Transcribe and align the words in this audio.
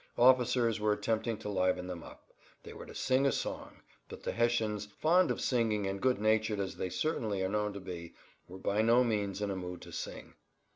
Officers 0.17 0.79
were 0.79 0.93
attempting 0.93 1.37
to 1.37 1.47
liven 1.47 1.85
them 1.85 2.01
up. 2.01 2.33
They 2.63 2.73
were 2.73 2.87
to 2.87 2.95
sing 2.95 3.27
a 3.27 3.31
song, 3.31 3.83
but 4.09 4.23
the 4.23 4.31
Hessians, 4.31 4.87
fond 4.97 5.29
of 5.29 5.39
singing 5.39 5.85
and 5.85 6.01
good 6.01 6.19
natured 6.19 6.59
as 6.59 6.75
they 6.77 6.89
certainly 6.89 7.43
are 7.43 7.49
known 7.49 7.71
to 7.73 7.79
be, 7.79 8.15
were 8.47 8.57
by 8.57 8.81
no 8.81 9.03
means 9.03 9.43
in 9.43 9.51
a 9.51 9.55
mood 9.55 9.79
to 9.83 9.91
sing. 9.91 10.33